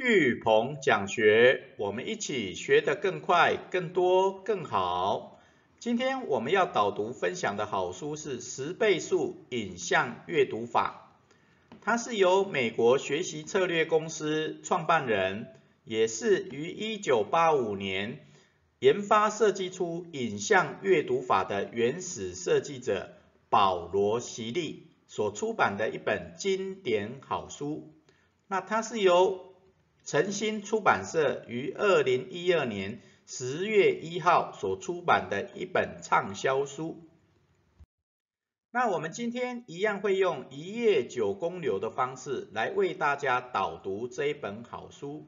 [0.00, 5.40] 巨鹏讲学，我们一起学得更快、更多、更好。
[5.80, 11.18] 今天我们要导读分享的好书是十倍速影像阅读法，
[11.80, 15.48] 它是由美国学习策略公司创办人，
[15.82, 18.20] 也是于一九八五年
[18.78, 23.16] 研发设计出影像阅读法的原始设计者
[23.50, 27.92] 保罗席利所出版的一本经典好书。
[28.46, 29.47] 那它是由
[30.08, 37.04] 诚心出版社于二零一二年十月一号所出版的一本畅销书。
[38.70, 45.26] 那我们今天一样会用一页九公流的方式来为大家导读这一本好书。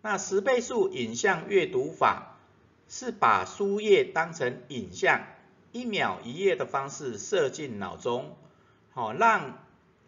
[0.00, 2.38] 那十倍速影像阅读法
[2.88, 5.26] 是把书页当成影像，
[5.72, 8.34] 一秒一页的方式射进脑中，
[8.92, 9.58] 好让。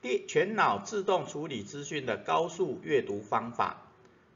[0.03, 3.83] 第全脑自动处理资讯的高速阅读方法，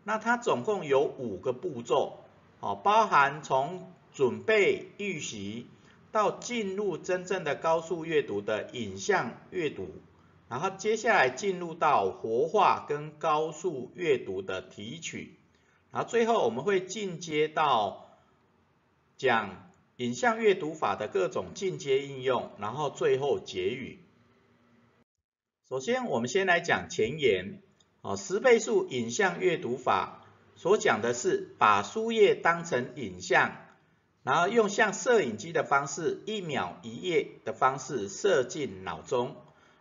[0.05, 2.21] 那它总共有五个步骤，
[2.61, 5.67] 哦，包含从准备预习
[6.13, 9.89] 到进入真正的高速阅读的影像阅读，
[10.49, 15.35] 然后接下来进入到活化跟高速阅读的提取，
[15.91, 18.07] 然后最后我们会进阶到
[19.17, 23.99] 讲影像阅读法的各种进阶应用，然后最后结语。
[25.69, 27.61] 首先，我们先来讲前言。
[28.01, 33.51] 哦，十倍速影像阅读法所讲的是把书页当成影像，
[34.23, 39.35] 然后用像摄影机的方式，一秒一页的方式射进脑中，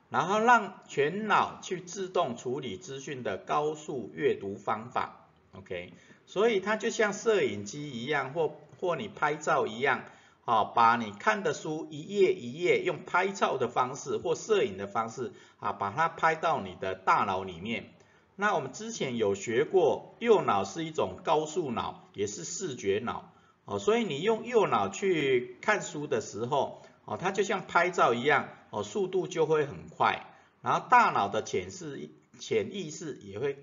[0.09, 5.27] 然后让全脑去自动处理资讯的高速阅读方法。
[5.51, 5.93] OK，
[6.25, 10.03] 所以它就像摄影机一样，或或你拍照一样。
[10.47, 17.95] 好，把你看的书一页一页用拍照的方式或摄影的方式啊，把它拍到你的大脑里面。
[18.35, 23.31] 那我们之前有学过，右脑是一种高速脑，也是视觉脑。
[23.65, 30.27] 哦，所以你用右脑去看书的时候，哦，它就像拍照一样，哦，速度就会很快。
[30.61, 33.57] 然后大脑的潜视潜意识也会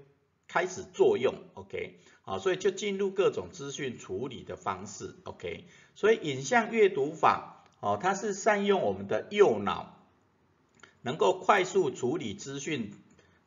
[0.52, 1.98] 开始作用，OK。
[2.20, 5.64] 好，所以就进入各种资讯处理的方式，OK。
[5.94, 9.96] 所以影像阅读法，哦，它是善用我们的右脑，
[11.00, 12.92] 能够快速处理资讯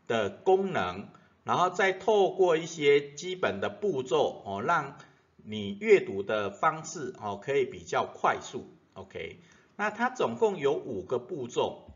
[0.08, 1.10] 的功能，
[1.44, 4.98] 然后再透过一些基本的步骤，哦，让
[5.44, 9.42] 你阅读的方式，哦，可以比较快速，OK。
[9.76, 11.92] 那它总共有五个步骤，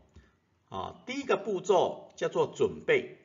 [0.68, 3.16] 啊，第一个步骤叫做准备。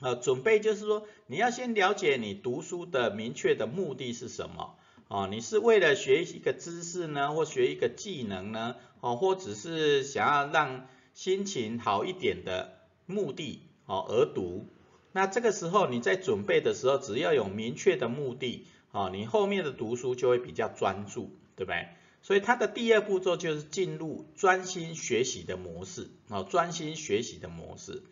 [0.00, 4.74] 呃，准备就是说，你要先了解你读书的明确的目的是什么
[5.08, 5.26] 啊？
[5.30, 8.76] 你是为了学一个知识呢，或学一个技能呢？
[9.00, 12.72] 哦，或只是想要让心情好一点的
[13.06, 14.66] 目的哦而读？
[15.12, 21.86] 那这个时候你在准备的时候，只要有明确的目的啊，你后面的读书就会比较专注，对不对？
[22.20, 28.02] 所以它的第二步骤就是进入专心学习的模式啊，专心学习的模式。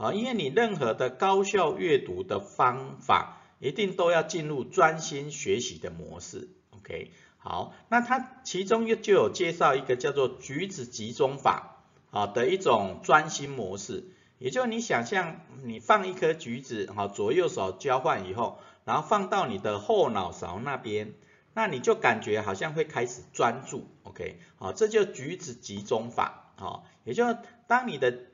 [0.00, 6.48] 啊，因为你任何的高效阅读的方法，一定都要进入专心学习的模式。
[6.70, 14.04] OK，好，那它其中又就有介绍一个叫做橘子集中法啊的一种专心模式，
[14.38, 21.12] 也就是你想象你放一颗橘子，哈，左右手交换以后，然后放到你的后脑勺那边，
[21.52, 23.86] 那你就感觉好像会开始专注。
[24.04, 27.36] OK，好，这就橘子集中法，啊，也就
[27.66, 28.29] 当你的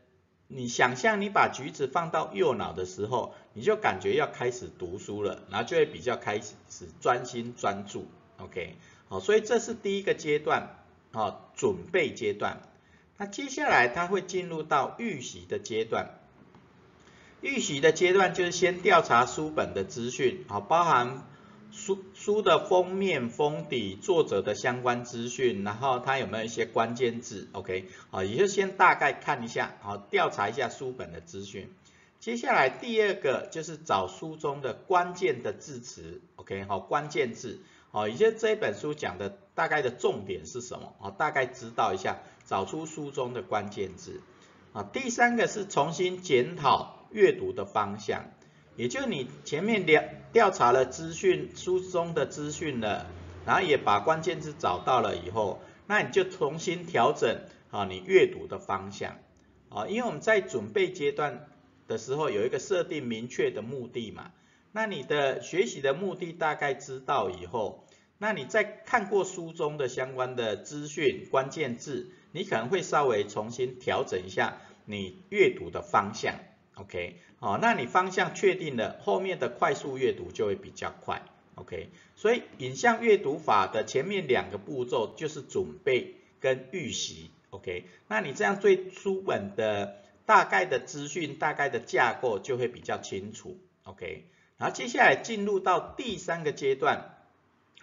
[0.48, 6.54] 你想象你把橘子放到右脑的时候，你就感觉要开始读书了，然后就会比较开始
[7.00, 8.06] 专心专注
[8.38, 8.76] ，OK，
[9.08, 10.76] 好，所以这是第一个阶段，
[11.12, 12.60] 啊，准备阶段。
[13.16, 16.10] 那接下来它会进入到预习的阶段，
[17.40, 21.26] 预习的阶段就是先调查书本的资讯，啊，包含。
[21.70, 31.70] 书书的封面、封底、作者的相关资讯，然后它有没有一些关键字？OK，好，也就先大概看一下，好，调查一下书本的资讯。
[32.18, 37.60] 接下来第二个就是找书中的关键的字词，OK，好，关键字，
[37.90, 40.94] 好，也就这本书讲的大概的重点是什么？
[40.98, 44.22] 好，大概知道一下，找出书中的关键字。
[44.72, 48.24] 啊，第三个是重新检讨阅读的方向。
[48.76, 53.06] 也就你前面调调查了资讯书中的资讯了，
[53.46, 57.40] 然后也把关键字找到了以后，那你就重新调整
[57.70, 59.16] 啊你阅读的方向
[59.70, 61.48] 啊，因为我们在准备阶段
[61.88, 64.32] 的时候有一个设定明确的目的嘛，
[64.72, 67.86] 那你的学习的目的大概知道以后，
[68.18, 76.34] 那你在看过书中的相关的资讯关键字，你可能会稍微重新调整一下你阅读的方向。
[76.76, 81.22] ，OK，好，那你方向确定了，后面的快速阅读就会比较快
[81.56, 94.24] ，OK，所以影像阅读法的前面两个步骤就是准备跟预习，OK，那你这样对书本的大概的资讯、大概的架构就会比较清楚，OK，
[94.58, 97.16] 然后接下来进入到第三个阶段，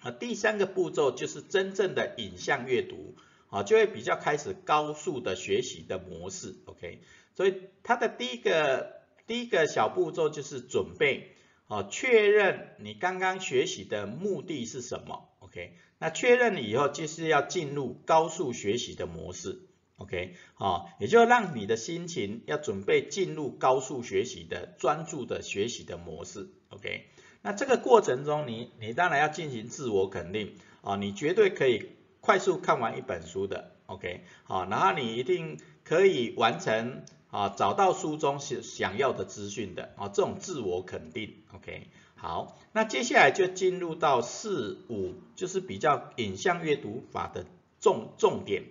[0.02, 3.16] 啊，第三个步骤就是真正的影像阅读。
[3.50, 6.98] 啊，就会比较开始高速的学习的模式，OK，
[7.34, 11.36] 所以它的第一个第一个小步骤就是准备，
[11.68, 19.62] 啊，确认你刚刚学习的目的是什么，OK，那确认了以后就是要进入高速学习的模式
[19.98, 27.06] ，OK，好，也就让你的心情要准备进入高速学习的专注的学习的模式，OK，
[27.42, 31.90] 那这个过程中你你当然要进行自我肯定，啊，你绝对可以。
[32.26, 37.04] 快速看完一本书的，OK，好，然后你一定可以完成
[37.34, 47.48] 啊，找到书中想想要的资讯的啊，这种自我肯定，OK，好，那接下来就进入到四五，就是比较影像阅读法的
[47.80, 48.66] 重重点，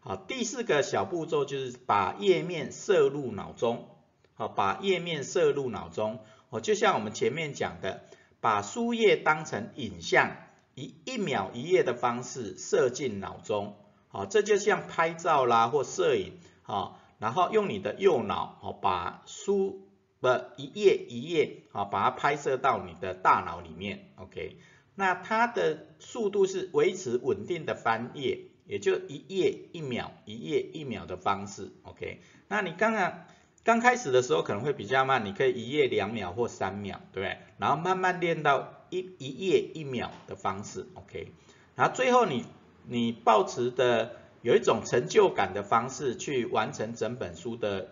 [0.00, 3.86] 好，第四个小步骤就是把页面摄入脑中，
[4.34, 6.18] 好，把页面摄入脑中，
[6.50, 8.02] 哦，就像我们前面讲的，
[8.40, 10.36] 把书页当成影像。
[10.74, 13.74] 以一秒一页的方式射进脑中，
[14.06, 19.86] 好，这就像拍照啦或摄影，好，然后用你的右脑，哦，把书
[20.20, 24.56] 的一页一页，好，把它拍摄到你的大脑里面，OK，
[24.94, 33.24] 那它的速度是维持稳定的翻页，也就一页一秒，一页一秒的方式，OK，那你刚刚
[33.64, 37.38] 刚开始的时候可能会比较慢，你可以一页两秒或三秒，对不对？
[37.58, 38.74] 然后慢慢练到。
[38.90, 41.30] 一一页一秒的方式，OK，
[41.74, 42.46] 然后最后你
[42.86, 47.90] 你保持的有一种成就感的方式去完成整本书的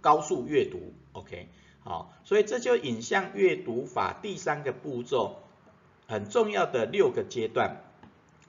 [0.00, 1.48] 高速阅读，OK，
[1.82, 5.42] 好，所以这就影像阅读法第三个步骤
[6.06, 7.82] 很重要的六个阶段，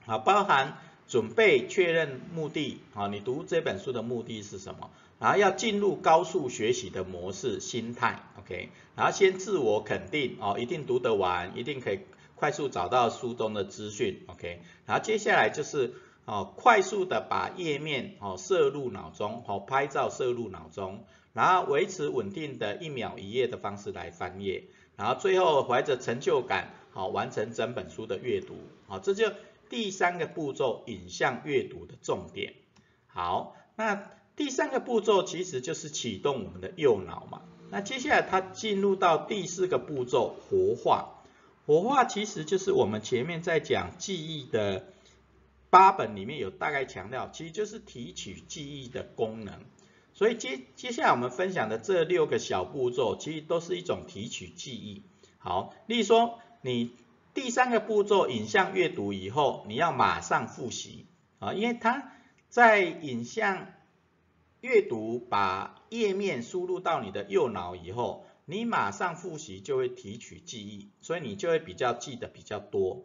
[0.04, 0.78] 好，包含
[1.08, 4.90] 准备确认目的，好，你读这本书的目的是什么？
[5.18, 12.00] 然后要进入高速学习的模式心态，OK，然后先自我肯定哦，一定读得完，一定可以
[12.34, 15.94] 快速找到书中的资讯，OK，然后接下来就是
[16.26, 24.64] 哦，快速的把页面哦摄入脑中，哦拍照摄入脑中，然后维持稳定的一秒一页的方式来翻页，
[24.96, 28.56] 然后最后怀着成就感，好完成整本书的阅读，
[28.86, 29.32] 好，这就
[29.70, 32.52] 第三个步骤影像阅读的重点，
[33.06, 34.10] 好，那。
[34.36, 37.40] 第三个步骤其实就是启动我们的右脑嘛。
[37.70, 41.22] 那接下来它进入到第四个步骤活化。
[41.64, 44.88] 活化其实就是我们前面在讲记忆的
[45.70, 49.64] 八本里面有大概强调，其实就是提取记忆的功能。
[50.12, 55.02] 所以接接下来我们分享的这六个小步骤，其实都是一种提取记忆。
[55.38, 56.92] 好，例如说你
[57.34, 61.06] 第三个步骤影像阅读以后，你要马上复习
[61.38, 62.12] 啊，因为它
[62.48, 63.68] 在影像。
[64.62, 73.04] 阅读把页面输入到你的右脑以后，你马上复习就会提取记忆，所以你就会比较记得比较多。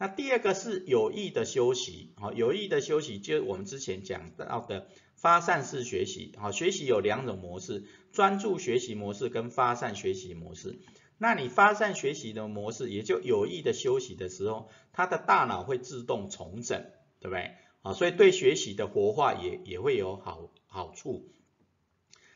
[0.00, 10.78] 那第二个是有意的休息，好，有意的休息就是我们之前讲到的发散式学习，好，学习有两种模式，专注学习模式跟发散学习模式。
[11.18, 16.82] 那你发散学习的模式，也就有意的休息的时候，他的大脑会自动重整，
[17.20, 17.56] 对不对？
[17.82, 21.28] 啊，所以对学习的活化也也会有好好处。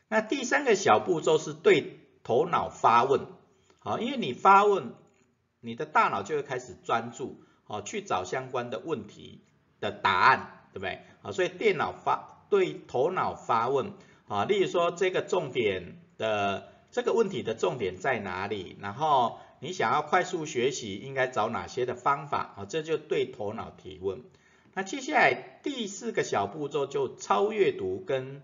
[0.09, 3.27] 那第三个小步骤是对头脑发问，
[3.79, 4.93] 好，因为你发问，
[5.61, 9.41] 你的大脑就会开始专注，好，去找相关的问题
[9.81, 11.01] 的答案，对不对？
[11.23, 13.93] 啊，所以电脑发对头脑发问，
[14.29, 18.77] 啊，例如说这个重点的这个问题的重点在哪里？
[18.81, 22.55] 然后你想要快速学习，应该找哪些的方法？
[22.57, 24.23] 啊，这就对头脑提问。
[24.75, 28.43] 那接下来第四个小步骤就超阅读跟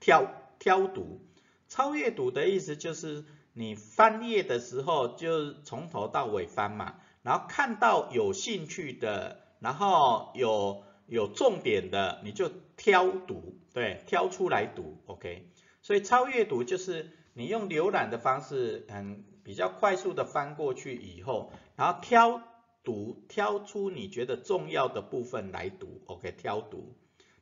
[0.00, 0.26] 挑
[0.58, 1.20] 挑读。
[1.68, 6.94] 超阅读的意思就是你翻页的时候就从头到尾翻嘛，
[7.26, 15.50] 然后看到有兴趣的，然后有有重点的，你就挑读，对，挑出来读，OK。
[15.82, 22.40] 所以超阅读就是你用浏览的方式，嗯，比较快速的翻过去以后，然后挑。
[22.86, 26.94] 读挑出你觉得重要的部分来读，OK，挑读。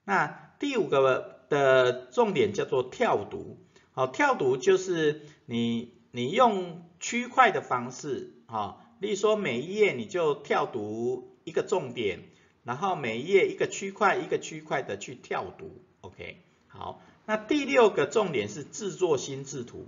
[0.03, 3.59] 那第五个的重点叫做跳读，
[3.93, 12.21] 好，跳读就是你你用区块的方式，哈，例如说每一页你就跳读一个重点，
[12.65, 15.71] 然后每一页一个区块一个区块的去跳读
[16.01, 17.03] ，OK，好。
[17.27, 19.87] 那第六个重点是制作心智图，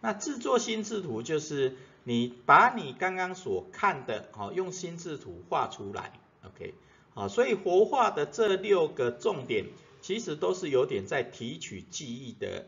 [0.00, 6.12] 那制作心智图就是你把你刚刚所看的，好，用心智图画出来
[6.44, 6.74] ，OK，
[7.14, 9.66] 好，所以活化的这六个重点，
[10.00, 12.66] 其实都是有点在提取记忆的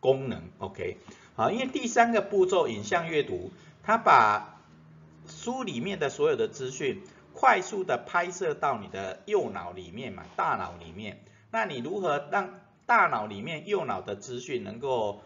[0.00, 0.96] 功能，OK，
[1.34, 3.50] 好，因为第三个步骤影像阅读，
[3.82, 4.53] 它把
[5.26, 7.02] 书里面的所有的资讯
[7.32, 15.22] 快速的拍摄到你的右脑里面嘛，大脑里面，那你如何让大脑里面右脑的资讯能够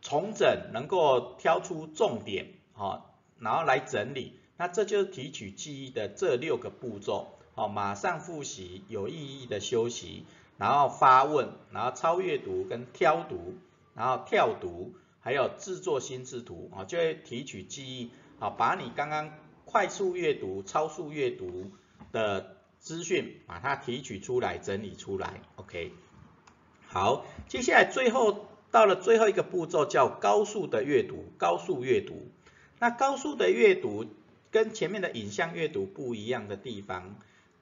[0.00, 10.26] 重整，能够挑出重点，好，然后来整理，那这就是提取记忆的这六个步骤，好，马上复习，有意义的休息，
[10.58, 13.54] 然后发问，然后超阅读跟挑读，
[13.94, 18.10] 然后跳读，还有制作心智图，啊，就会提取记忆，
[18.42, 19.30] 好，把你刚刚
[19.64, 21.70] 快速阅读、超速阅读
[22.10, 25.92] 的资讯，把它提取出来，整理出来，OK。
[26.88, 32.32] 好，接下来最后到了最后一个步骤叫高速的阅读，高速阅读。
[32.80, 34.06] 那高速的阅读
[34.50, 37.14] 跟前面的影像阅读不一样的地方，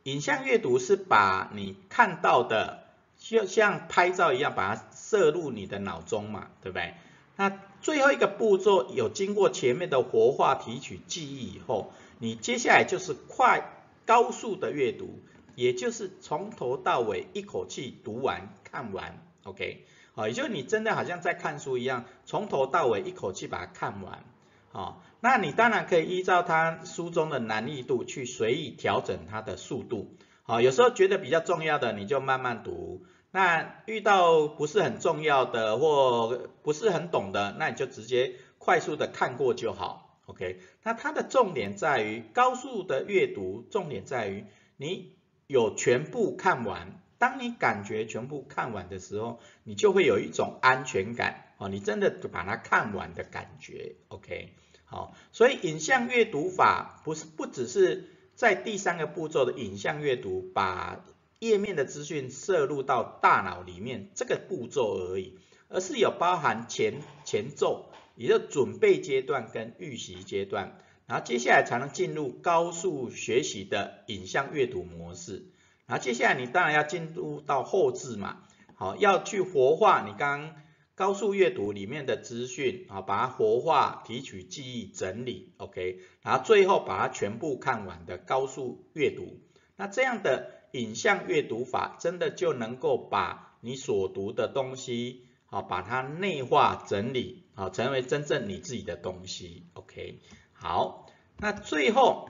[0.04, 2.84] 影像阅读是把你看到的
[3.18, 6.94] 就像拍照一样，把它摄入你的脑中嘛，对不对？
[7.40, 15.18] 那最后一个步骤有经过前面的活化提取记忆以后，你接下来就是快高速的阅读。
[15.56, 24.24] 也就是从头到尾一口气读完看完，OK，好，也就是你真的好像在看书一样，从头到尾一口气把它看完，
[24.70, 44.44] 好，那你当然可以依照它书中的难易度去随意调整它的速度，好，有时候觉得比较重要的你就慢慢读，那遇到不是很重要的或不是很懂的，那你就直接快速的看过就好，OK，那它的重点在于高速的阅读，重点在于
[44.76, 45.18] 你。
[45.52, 51.44] 有全部看完，当你感觉全部看完的时候，你就会有一种安全感。
[51.58, 54.52] 哦，你真的把它看完的感觉，OK，
[54.84, 61.04] 好，所以影像阅读法不是不只是在第三个步骤的影像阅读，把
[61.40, 70.78] 页面的资讯摄入到大脑里面这个步骤而已，而是有包含前前奏，也就准备阶段跟预习阶段。
[71.06, 75.46] 然后接下来才能进入高速学习的影像阅读模式。
[75.86, 78.42] 然后接下来你当然要进入到后置嘛，
[78.76, 80.54] 好，要去活化你刚刚
[80.94, 89.40] 高速阅读里面的资讯啊，把它活化、提取记忆、整理，OK，然后最后把它全部看完的高速阅读。
[89.76, 100.20] 那这样的影像阅读法，真的就能够把你所读的东西，好，把它内化整理，好，成为真正你自己的东西，OK。
[100.52, 101.06] 好，
[101.38, 102.28] 那最后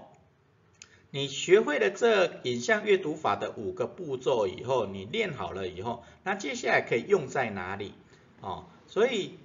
[1.11, 7.93] 你学会了这影像阅读法的五个步骤以后，你练好了以后，那接下来可以用在哪里？
[8.41, 9.39] 哦，所以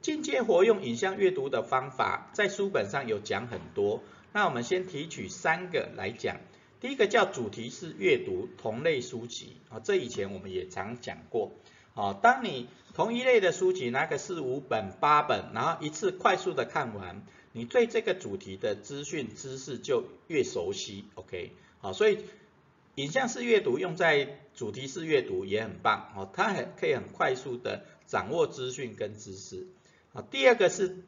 [0.00, 4.02] 进阶活用影像阅读的方法，在书本上有讲很多。
[4.32, 6.36] 那我们先提取三个来讲。
[6.80, 11.52] 第一个叫主题式阅读同类书籍，啊，这以前我们也常讲过。
[11.94, 17.26] 啊，当你同一类的书籍拿个四五本、八本，然后一次快速的看完。
[17.52, 22.18] 你对这个主题的资讯知识就越熟悉，OK，好，所以
[22.94, 29.66] 影像式阅读用在主题式阅读也很棒，哦，它很可以很快速的掌握资讯跟知识，
[30.12, 30.98] 啊，第二个是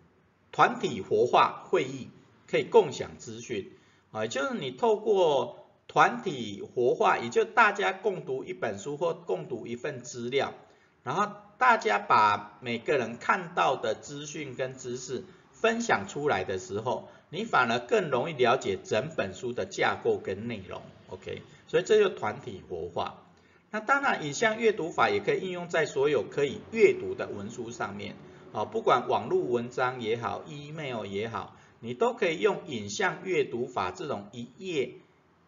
[0.51, 2.09] 团体活化会议，
[2.49, 3.71] 可以共享资讯，
[4.11, 5.60] 啊，就是你透过
[5.91, 10.55] 团体活化，也就大家共读一本书或共读一份资料，
[11.03, 15.25] 然后大家把每个人看到的资讯跟知识。
[15.53, 21.43] 分享出来的时候，你反而更容易了解整本书的架构跟内容，OK？
[21.67, 23.25] 所以这就团体活化。
[23.71, 28.15] 那当然，影像阅读法也可以应用在所有可以阅读的文书上面，
[28.55, 34.95] 啊，不管网络文章也好，email 也好，你都可以用影像阅读法这种一页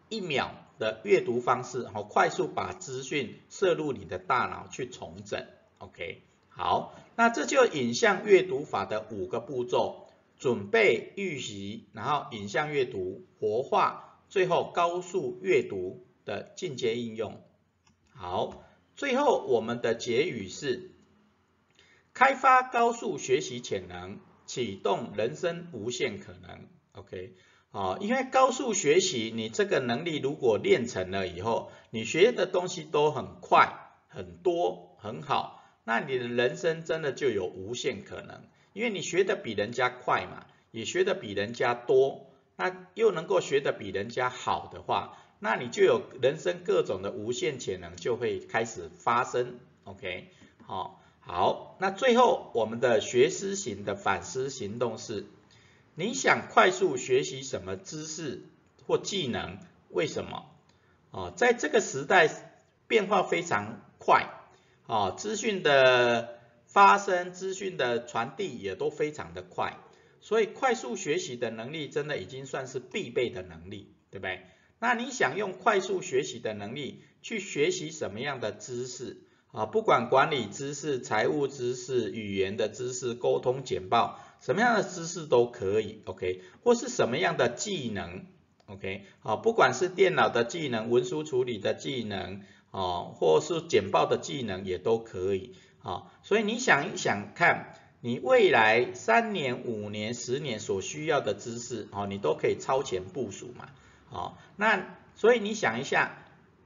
[0.09, 5.45] 一秒的阅读方式，好，快速把资讯摄入你的大脑去重整
[5.79, 6.21] ，OK？
[6.49, 10.07] 好，那这就影像阅读法的五个步骤：
[10.37, 17.41] 准备、预习，然后影像阅读、活化，最后高速阅读的进阶应用。
[18.09, 18.63] 好，
[18.95, 20.91] 最后我们的结语是：
[22.13, 26.67] 开发高速学习潜能，启动人生无限可能。
[26.91, 27.33] OK，
[27.73, 33.73] 哦，因为高速学习，你这个能力如果练成了以后，你学的东西都很快、
[34.09, 35.59] 很多、很好。
[35.83, 50.29] 那你的人生真的就有无限可能，因为你学的比人家快嘛，也学的比人家多，那又能够学的比人家好的话，那你就有人生各种的无限潜能就会开始发生，OK，
[50.67, 55.25] 好，好，那最后我们的学思型的反思行动是，
[55.95, 58.41] 你想快速学习什么知识
[58.85, 59.59] 或技能？
[59.89, 60.45] 为什么？
[61.11, 62.27] 哦，在这个时代
[62.87, 64.27] 变化非常快，
[64.87, 69.77] 哦，资讯的发生、资讯的传递也都非常的快，
[70.19, 74.47] 所以快速学习的能力真的已经算是必备的能力，对不对？
[74.79, 79.21] 那你想用快速学习的能力去学习什么样的知识？
[79.51, 86.41] 啊，不管管理知识、财务知识、语言的知识、沟通简报，什么样的知识都可以，OK？
[86.63, 88.25] 或是什么样的技能
[88.65, 89.05] ，OK？
[89.21, 103.69] 好，不管是电脑的技能、文书处理的技能，哦，或是简报的技能也都可以，哦，所以你想一想看，你未来三年、五年、十年所需要的知识，哦，你都可以超前部署嘛，
[104.09, 106.19] 好，那所以你想一下。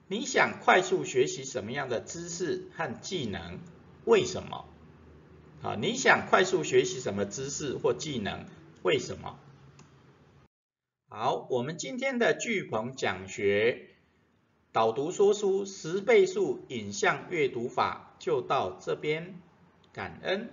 [0.10, 3.60] 你想快速学习什么样的知识和技能？
[4.06, 4.64] 为什么？
[5.64, 8.46] 啊，你想快速学习什么知识或技能？
[8.84, 9.40] 为什么？
[11.10, 13.90] 好，我们今天的巨鹏讲学
[14.72, 19.42] 导读说书十倍速影像阅读法就到这边，
[19.94, 20.50] 感恩。